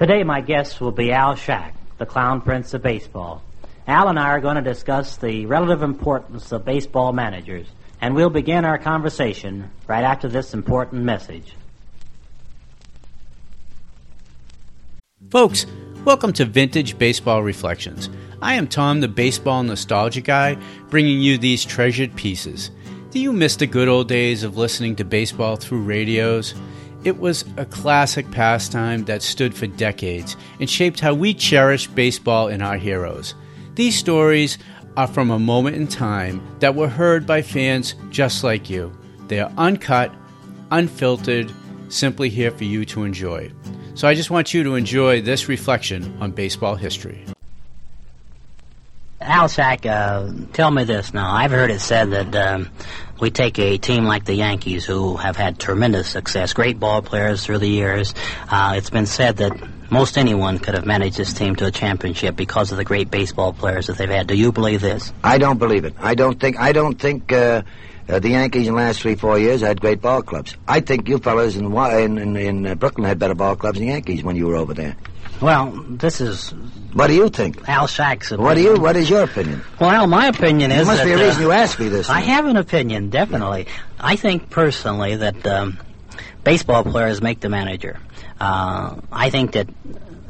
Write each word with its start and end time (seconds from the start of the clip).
Today, 0.00 0.24
my 0.24 0.40
guest 0.40 0.80
will 0.80 0.92
be 0.92 1.12
Al 1.12 1.34
Schacht, 1.34 1.74
the 1.98 2.06
clown 2.06 2.40
prince 2.40 2.72
of 2.72 2.82
baseball. 2.82 3.42
Al 3.86 4.08
and 4.08 4.18
I 4.18 4.30
are 4.30 4.40
going 4.40 4.56
to 4.56 4.62
discuss 4.62 5.18
the 5.18 5.44
relative 5.44 5.82
importance 5.82 6.52
of 6.52 6.64
baseball 6.64 7.12
managers, 7.12 7.66
and 8.00 8.14
we'll 8.14 8.30
begin 8.30 8.64
our 8.64 8.78
conversation 8.78 9.70
right 9.86 10.02
after 10.02 10.26
this 10.26 10.54
important 10.54 11.02
message. 11.02 11.54
Folks, 15.30 15.66
welcome 16.02 16.32
to 16.32 16.46
Vintage 16.46 16.96
Baseball 16.96 17.42
Reflections. 17.42 18.08
I 18.40 18.54
am 18.54 18.68
Tom, 18.68 19.02
the 19.02 19.08
baseball 19.08 19.62
nostalgia 19.62 20.22
guy, 20.22 20.56
bringing 20.88 21.20
you 21.20 21.36
these 21.36 21.62
treasured 21.62 22.16
pieces. 22.16 22.70
Do 23.10 23.20
you 23.20 23.34
miss 23.34 23.56
the 23.56 23.66
good 23.66 23.88
old 23.88 24.08
days 24.08 24.44
of 24.44 24.56
listening 24.56 24.96
to 24.96 25.04
baseball 25.04 25.56
through 25.56 25.82
radios? 25.82 26.54
It 27.02 27.18
was 27.18 27.46
a 27.56 27.64
classic 27.64 28.30
pastime 28.30 29.04
that 29.06 29.22
stood 29.22 29.54
for 29.54 29.66
decades 29.66 30.36
and 30.58 30.68
shaped 30.68 31.00
how 31.00 31.14
we 31.14 31.32
cherish 31.32 31.86
baseball 31.86 32.48
and 32.48 32.62
our 32.62 32.76
heroes. 32.76 33.34
These 33.74 33.96
stories 33.96 34.58
are 34.98 35.06
from 35.06 35.30
a 35.30 35.38
moment 35.38 35.76
in 35.76 35.86
time 35.88 36.42
that 36.58 36.74
were 36.74 36.88
heard 36.88 37.26
by 37.26 37.40
fans 37.40 37.94
just 38.10 38.44
like 38.44 38.68
you. 38.68 38.92
They 39.28 39.40
are 39.40 39.50
uncut, 39.56 40.12
unfiltered, 40.70 41.50
simply 41.88 42.28
here 42.28 42.50
for 42.50 42.64
you 42.64 42.84
to 42.86 43.04
enjoy. 43.04 43.50
So 43.94 44.06
I 44.06 44.14
just 44.14 44.30
want 44.30 44.52
you 44.52 44.62
to 44.64 44.74
enjoy 44.74 45.22
this 45.22 45.48
reflection 45.48 46.16
on 46.20 46.32
baseball 46.32 46.74
history. 46.74 47.24
Al 49.22 49.48
Schacht, 49.48 49.86
uh, 49.86 50.32
tell 50.52 50.70
me 50.70 50.84
this 50.84 51.12
now. 51.12 51.30
I've 51.30 51.50
heard 51.50 51.70
it 51.70 51.80
said 51.80 52.10
that 52.10 52.34
um, 52.34 52.70
we 53.20 53.30
take 53.30 53.58
a 53.58 53.78
team 53.78 54.04
like 54.04 54.24
the 54.24 54.34
Yankees, 54.34 54.84
who 54.84 55.16
have 55.16 55.36
had 55.36 55.58
tremendous 55.58 56.08
success, 56.08 56.52
great 56.52 56.80
ball 56.80 57.02
players 57.02 57.44
through 57.44 57.58
the 57.58 57.68
years. 57.68 58.14
Uh, 58.48 58.74
it's 58.76 58.90
been 58.90 59.06
said 59.06 59.38
that 59.38 59.52
most 59.90 60.16
anyone 60.16 60.58
could 60.58 60.74
have 60.74 60.86
managed 60.86 61.16
this 61.16 61.32
team 61.32 61.56
to 61.56 61.66
a 61.66 61.70
championship 61.70 62.36
because 62.36 62.70
of 62.70 62.78
the 62.78 62.84
great 62.84 63.10
baseball 63.10 63.52
players 63.52 63.88
that 63.88 63.98
they've 63.98 64.08
had. 64.08 64.26
Do 64.26 64.36
you 64.36 64.52
believe 64.52 64.80
this? 64.80 65.12
I 65.22 65.38
don't 65.38 65.58
believe 65.58 65.84
it. 65.84 65.94
I 65.98 66.14
don't 66.14 66.38
think. 66.38 66.58
I 66.58 66.72
don't 66.72 66.98
think. 66.98 67.32
Uh, 67.32 67.62
uh, 68.10 68.18
the 68.18 68.30
Yankees 68.30 68.66
in 68.66 68.74
the 68.74 68.80
last 68.80 69.00
three, 69.00 69.14
four 69.14 69.38
years 69.38 69.60
had 69.60 69.80
great 69.80 70.00
ball 70.00 70.22
clubs. 70.22 70.56
I 70.66 70.80
think 70.80 71.08
you 71.08 71.18
fellas 71.18 71.56
in 71.56 71.66
in, 71.66 72.18
in, 72.18 72.36
in 72.36 72.66
uh, 72.66 72.74
Brooklyn 72.74 73.06
had 73.06 73.18
better 73.18 73.34
ball 73.34 73.56
clubs 73.56 73.78
than 73.78 73.86
the 73.86 73.92
Yankees 73.92 74.22
when 74.22 74.36
you 74.36 74.46
were 74.46 74.56
over 74.56 74.74
there. 74.74 74.96
Well, 75.40 75.70
this 75.88 76.20
is. 76.20 76.50
What 76.92 77.06
do 77.06 77.14
you 77.14 77.28
think? 77.28 77.66
Al 77.68 77.86
opinion. 77.86 78.42
What 78.42 78.54
do 78.54 78.62
you? 78.62 78.78
What 78.78 78.96
is 78.96 79.08
your 79.08 79.22
opinion? 79.22 79.62
Well, 79.80 79.90
Al, 79.90 80.06
my 80.06 80.26
opinion 80.26 80.70
is. 80.70 80.78
There 80.78 80.86
must 80.86 80.98
that, 80.98 81.04
be 81.06 81.12
a 81.12 81.16
uh, 81.16 81.26
reason 81.26 81.42
you 81.42 81.52
asked 81.52 81.78
me 81.78 81.88
this. 81.88 82.10
I 82.10 82.20
thing. 82.20 82.30
have 82.30 82.46
an 82.46 82.56
opinion, 82.56 83.10
definitely. 83.10 83.66
I 83.98 84.16
think 84.16 84.50
personally 84.50 85.16
that 85.16 85.46
um, 85.46 85.78
baseball 86.44 86.84
players 86.84 87.22
make 87.22 87.40
the 87.40 87.48
manager. 87.48 87.98
Uh, 88.38 88.96
I 89.10 89.30
think 89.30 89.52
that 89.52 89.68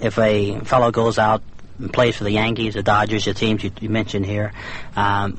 if 0.00 0.18
a 0.18 0.60
fellow 0.60 0.90
goes 0.90 1.18
out 1.18 1.42
and 1.78 1.92
plays 1.92 2.16
for 2.16 2.24
the 2.24 2.30
Yankees, 2.30 2.74
the 2.74 2.82
Dodgers, 2.82 3.24
the 3.24 3.34
teams 3.34 3.62
you, 3.62 3.72
you 3.80 3.90
mentioned 3.90 4.24
here, 4.24 4.52
um, 4.96 5.38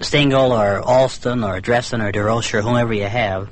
Stengel 0.00 0.52
or 0.52 0.80
Alston 0.80 1.42
or 1.42 1.60
Dressen 1.60 2.02
or 2.02 2.12
Durocher 2.12 2.58
or 2.58 2.62
whomever 2.62 2.92
you 2.92 3.06
have 3.06 3.48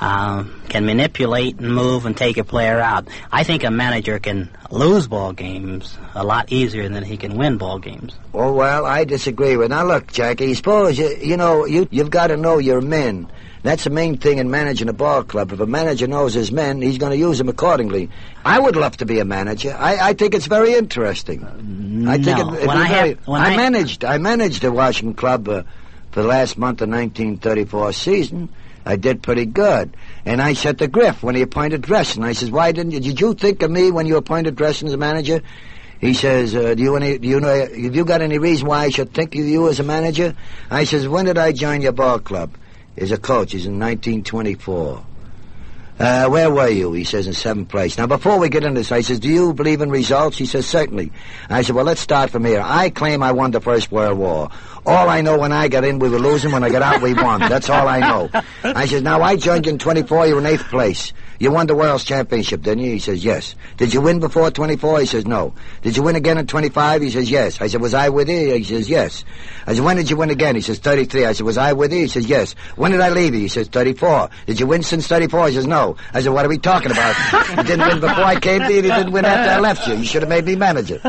um, 0.00 0.60
can 0.68 0.84
manipulate 0.84 1.58
and 1.58 1.74
move 1.74 2.04
and 2.06 2.16
take 2.16 2.36
a 2.36 2.44
player 2.44 2.78
out. 2.80 3.08
I 3.32 3.44
think 3.44 3.64
a 3.64 3.70
manager 3.70 4.18
can 4.18 4.50
lose 4.70 5.06
ball 5.08 5.32
games 5.32 5.96
a 6.14 6.22
lot 6.24 6.52
easier 6.52 6.88
than 6.88 7.02
he 7.02 7.16
can 7.16 7.36
win 7.36 7.56
ball 7.56 7.78
games. 7.78 8.14
Oh 8.34 8.52
well, 8.52 8.84
I 8.84 9.04
disagree 9.04 9.56
with. 9.56 9.70
Now 9.70 9.84
look, 9.86 10.12
Jackie. 10.12 10.52
Suppose 10.54 10.98
you 10.98 11.16
you 11.22 11.36
know 11.36 11.64
you 11.64 11.88
you've 11.90 12.10
got 12.10 12.26
to 12.28 12.36
know 12.36 12.58
your 12.58 12.80
men. 12.80 13.30
That's 13.62 13.82
the 13.82 13.90
main 13.90 14.16
thing 14.18 14.38
in 14.38 14.48
managing 14.48 14.88
a 14.88 14.92
ball 14.92 15.24
club. 15.24 15.50
If 15.50 15.58
a 15.58 15.66
manager 15.66 16.06
knows 16.06 16.34
his 16.34 16.52
men, 16.52 16.80
he's 16.82 16.98
going 16.98 17.10
to 17.10 17.18
use 17.18 17.38
them 17.38 17.48
accordingly. 17.48 18.10
I 18.44 18.60
would 18.60 18.76
love 18.76 18.96
to 18.98 19.06
be 19.06 19.18
a 19.18 19.24
manager. 19.24 19.74
I, 19.76 20.10
I 20.10 20.12
think 20.12 20.34
it's 20.34 20.46
very 20.46 20.74
interesting. 20.74 21.42
I 22.06 22.18
think 22.22 22.38
no. 22.38 22.52
it, 22.52 22.56
it'd 22.58 22.68
When 22.68 22.76
I 22.76 22.88
very, 22.88 23.08
have- 23.14 23.26
when 23.26 23.40
I, 23.40 23.54
I- 23.54 23.56
managed 23.56 24.04
I 24.04 24.18
managed 24.18 24.62
the 24.62 24.70
Washington 24.70 25.14
club 25.14 25.48
uh, 25.48 25.62
for 26.16 26.22
the 26.22 26.28
last 26.28 26.56
month 26.56 26.80
of 26.80 26.88
1934 26.88 27.92
season. 27.92 28.48
I 28.86 28.96
did 28.96 29.22
pretty 29.22 29.44
good. 29.44 29.94
And 30.24 30.40
I 30.40 30.54
said 30.54 30.78
to 30.78 30.88
Griff 30.88 31.22
when 31.22 31.34
he 31.34 31.42
appointed 31.42 31.82
Dressen, 31.82 32.24
I 32.24 32.32
says, 32.32 32.50
"Why 32.50 32.72
didn't 32.72 32.92
you? 32.92 33.00
Did 33.00 33.20
you 33.20 33.34
think 33.34 33.62
of 33.62 33.70
me 33.70 33.90
when 33.90 34.06
you 34.06 34.16
appointed 34.16 34.56
Dressen 34.56 34.84
as 34.84 34.96
manager?" 34.96 35.42
He 36.00 36.14
says, 36.14 36.54
uh, 36.54 36.72
"Do 36.72 36.82
you 36.82 36.96
any? 36.96 37.18
Do 37.18 37.28
you 37.28 37.38
know? 37.38 37.54
Have 37.54 37.94
you 37.94 38.06
got 38.06 38.22
any 38.22 38.38
reason 38.38 38.66
why 38.66 38.84
I 38.84 38.88
should 38.88 39.12
think 39.12 39.34
of 39.34 39.44
you 39.44 39.68
as 39.68 39.78
a 39.78 39.82
manager?" 39.82 40.34
I 40.70 40.84
says, 40.84 41.06
"When 41.06 41.26
did 41.26 41.36
I 41.36 41.52
join 41.52 41.82
your 41.82 41.92
ball 41.92 42.18
club?" 42.18 42.52
As 42.96 43.12
a 43.12 43.18
coach, 43.18 43.52
is 43.52 43.66
in 43.66 43.78
1924. 43.78 45.04
Uh, 45.98 46.28
where 46.28 46.50
were 46.50 46.68
you? 46.68 46.92
He 46.92 47.04
says, 47.04 47.26
in 47.26 47.32
seventh 47.32 47.68
place. 47.70 47.96
Now, 47.96 48.06
before 48.06 48.38
we 48.38 48.50
get 48.50 48.64
into 48.64 48.80
this, 48.80 48.92
I 48.92 49.00
says, 49.00 49.18
do 49.18 49.28
you 49.28 49.54
believe 49.54 49.80
in 49.80 49.90
results? 49.90 50.36
He 50.36 50.44
says, 50.44 50.66
certainly. 50.66 51.10
I 51.48 51.62
said, 51.62 51.74
well, 51.74 51.86
let's 51.86 52.02
start 52.02 52.28
from 52.28 52.44
here. 52.44 52.60
I 52.62 52.90
claim 52.90 53.22
I 53.22 53.32
won 53.32 53.50
the 53.50 53.62
First 53.62 53.90
World 53.90 54.18
War. 54.18 54.50
All 54.86 55.08
I 55.08 55.20
know 55.20 55.36
when 55.38 55.52
I 55.52 55.68
got 55.68 55.84
in, 55.84 55.98
we 55.98 56.08
were 56.08 56.18
losing. 56.18 56.52
When 56.52 56.62
I 56.62 56.70
got 56.70 56.82
out, 56.82 57.02
we 57.02 57.12
won. 57.12 57.40
That's 57.40 57.68
all 57.68 57.88
I 57.88 58.00
know. 58.00 58.30
I 58.62 58.86
says, 58.86 59.02
now, 59.02 59.20
I 59.22 59.36
joined 59.36 59.66
you 59.66 59.72
in 59.72 59.78
24. 59.78 60.28
You 60.28 60.34
were 60.34 60.40
in 60.40 60.46
eighth 60.46 60.64
place. 60.64 61.12
You 61.38 61.50
won 61.50 61.66
the 61.66 61.74
World's 61.74 62.04
Championship, 62.04 62.62
didn't 62.62 62.84
you? 62.84 62.92
He 62.92 62.98
says, 62.98 63.22
yes. 63.22 63.56
Did 63.76 63.92
you 63.92 64.00
win 64.00 64.20
before 64.20 64.50
24? 64.50 65.00
He 65.00 65.06
says, 65.06 65.26
no. 65.26 65.54
Did 65.82 65.96
you 65.96 66.02
win 66.02 66.16
again 66.16 66.38
in 66.38 66.46
25? 66.46 67.02
He 67.02 67.10
says, 67.10 67.30
yes. 67.30 67.60
I 67.60 67.66
said, 67.66 67.82
was 67.82 67.92
I 67.92 68.08
with 68.08 68.30
you? 68.30 68.54
He 68.54 68.64
says, 68.64 68.88
yes. 68.88 69.22
I 69.66 69.74
said, 69.74 69.84
when 69.84 69.96
did 69.96 70.08
you 70.08 70.16
win 70.16 70.30
again? 70.30 70.54
He 70.54 70.62
says, 70.62 70.78
33. 70.78 71.26
I 71.26 71.32
said, 71.32 71.44
was 71.44 71.58
I 71.58 71.74
with 71.74 71.92
you? 71.92 72.00
He 72.00 72.08
says, 72.08 72.26
yes. 72.26 72.54
When 72.76 72.92
did 72.92 73.00
I 73.00 73.10
leave 73.10 73.34
you? 73.34 73.40
He 73.40 73.48
says, 73.48 73.68
34. 73.68 74.30
Did 74.46 74.60
you 74.60 74.66
win 74.66 74.82
since 74.82 75.06
34? 75.08 75.48
He 75.48 75.54
says, 75.56 75.66
no. 75.66 75.96
I 76.14 76.22
said, 76.22 76.32
what 76.32 76.46
are 76.46 76.48
we 76.48 76.56
talking 76.58 76.90
about? 76.90 77.14
you 77.50 77.62
didn't 77.64 77.86
win 77.86 78.00
before 78.00 78.24
I 78.24 78.40
came 78.40 78.60
to 78.60 78.70
you, 78.70 78.76
you 78.76 78.82
didn't 78.82 79.12
win 79.12 79.26
after 79.26 79.50
I 79.50 79.58
left 79.58 79.86
you. 79.88 79.94
You 79.96 80.04
should 80.04 80.22
have 80.22 80.30
made 80.30 80.46
me 80.46 80.56
manager. 80.56 81.00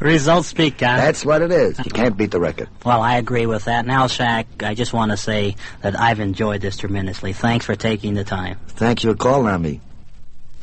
Results 0.00 0.48
speak, 0.48 0.78
guys. 0.78 1.00
That's 1.00 1.24
what 1.24 1.42
it 1.42 1.52
is. 1.52 1.78
You 1.78 1.92
can't 1.92 2.16
beat 2.16 2.32
the 2.32 2.40
record. 2.40 2.68
Well, 2.84 3.02
I 3.02 3.09
agree 3.16 3.46
with 3.46 3.64
that. 3.64 3.86
Now, 3.86 4.06
Schacht, 4.06 4.62
I 4.62 4.74
just 4.74 4.92
want 4.92 5.10
to 5.10 5.16
say 5.16 5.56
that 5.82 5.98
I've 5.98 6.20
enjoyed 6.20 6.60
this 6.60 6.76
tremendously. 6.76 7.32
Thanks 7.32 7.66
for 7.66 7.74
taking 7.76 8.14
the 8.14 8.24
time. 8.24 8.58
Thank 8.68 9.04
you 9.04 9.10
for 9.10 9.16
calling 9.16 9.52
on 9.52 9.62
me. 9.62 9.80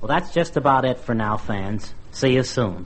Well, 0.01 0.07
that's 0.07 0.33
just 0.33 0.57
about 0.57 0.85
it 0.85 0.97
for 0.99 1.13
now, 1.15 1.37
fans. 1.37 1.93
See 2.11 2.33
you 2.33 2.43
soon. 2.43 2.85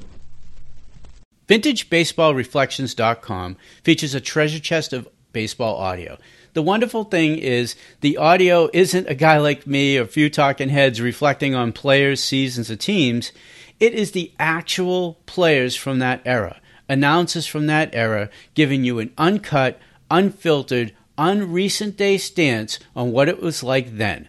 VintageBaseballReflections.com 1.47 3.57
features 3.83 4.15
a 4.15 4.21
treasure 4.21 4.59
chest 4.59 4.93
of 4.93 5.07
baseball 5.33 5.75
audio. 5.75 6.17
The 6.53 6.61
wonderful 6.61 7.05
thing 7.05 7.37
is 7.37 7.75
the 7.99 8.17
audio 8.17 8.69
isn't 8.73 9.09
a 9.09 9.15
guy 9.15 9.39
like 9.39 9.67
me 9.67 9.97
or 9.97 10.03
a 10.03 10.07
few 10.07 10.29
talking 10.29 10.69
heads 10.69 11.01
reflecting 11.01 11.53
on 11.55 11.73
players, 11.73 12.23
seasons, 12.23 12.71
or 12.71 12.77
teams. 12.77 13.33
It 13.79 13.93
is 13.93 14.11
the 14.11 14.31
actual 14.39 15.17
players 15.25 15.75
from 15.75 15.99
that 15.99 16.21
era, 16.25 16.60
announcers 16.91 17.47
from 17.47 17.67
that 17.67 17.89
era, 17.93 18.29
giving 18.53 18.83
you 18.83 18.99
an 18.99 19.13
uncut, 19.17 19.79
unfiltered, 20.11 20.93
unrecent 21.17 21.95
day 21.95 22.17
stance 22.17 22.79
on 22.93 23.13
what 23.13 23.29
it 23.29 23.41
was 23.41 23.63
like 23.63 23.95
then. 23.95 24.27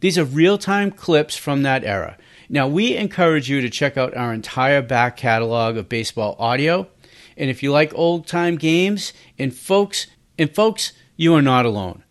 These 0.00 0.16
are 0.16 0.24
real 0.24 0.56
time 0.56 0.90
clips 0.90 1.36
from 1.36 1.64
that 1.64 1.84
era. 1.84 2.16
Now, 2.48 2.66
we 2.66 2.96
encourage 2.96 3.50
you 3.50 3.60
to 3.60 3.68
check 3.68 3.98
out 3.98 4.16
our 4.16 4.32
entire 4.32 4.80
back 4.80 5.18
catalog 5.18 5.76
of 5.76 5.90
baseball 5.90 6.34
audio. 6.38 6.88
And 7.36 7.50
if 7.50 7.62
you 7.62 7.72
like 7.72 7.92
old 7.94 8.26
time 8.26 8.56
games, 8.56 9.12
and 9.38 9.54
folks, 9.54 10.06
and 10.38 10.54
folks, 10.54 10.92
you 11.14 11.34
are 11.34 11.42
not 11.42 11.66
alone. 11.66 12.04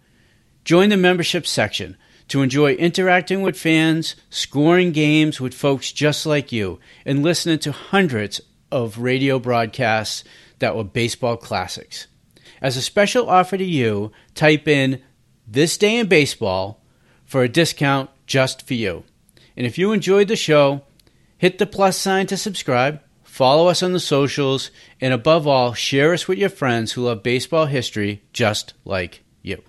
Join 0.63 0.89
the 0.89 0.97
membership 0.97 1.47
section 1.47 1.97
to 2.27 2.43
enjoy 2.43 2.73
interacting 2.73 3.41
with 3.41 3.57
fans, 3.57 4.15
scoring 4.29 4.91
games 4.91 5.41
with 5.41 5.55
folks 5.55 5.91
just 5.91 6.27
like 6.27 6.51
you, 6.51 6.79
and 7.03 7.23
listening 7.23 7.57
to 7.59 7.71
hundreds 7.71 8.41
of 8.71 8.99
radio 8.99 9.39
broadcasts 9.39 10.23
that 10.59 10.75
were 10.75 10.83
baseball 10.83 11.37
classics. 11.37 12.07
As 12.61 12.75
a 12.75 12.81
special 12.81 13.29
offer 13.29 13.57
to 13.57 13.63
you, 13.63 14.11
type 14.33 14.67
in 14.67 15.01
This 15.47 15.77
Day 15.77 15.97
in 15.97 16.07
Baseball 16.07 16.81
for 17.25 17.43
a 17.43 17.49
discount 17.49 18.09
just 18.25 18.67
for 18.67 18.73
you. 18.73 19.03
And 19.55 19.65
if 19.65 19.77
you 19.77 19.91
enjoyed 19.91 20.27
the 20.27 20.35
show, 20.35 20.81
hit 21.37 21.57
the 21.57 21.65
plus 21.65 21.97
sign 21.97 22.27
to 22.27 22.37
subscribe, 22.37 23.01
follow 23.23 23.67
us 23.67 23.83
on 23.83 23.93
the 23.93 23.99
socials, 23.99 24.71
and 24.99 25.13
above 25.13 25.47
all, 25.47 25.73
share 25.73 26.13
us 26.13 26.27
with 26.27 26.39
your 26.39 26.49
friends 26.49 26.93
who 26.93 27.03
love 27.03 27.23
baseball 27.23 27.65
history 27.65 28.23
just 28.33 28.73
like 28.85 29.23
you. 29.41 29.61